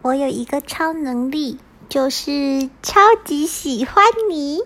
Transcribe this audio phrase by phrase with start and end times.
[0.00, 4.60] 我有一个超能力就是超级喜欢你。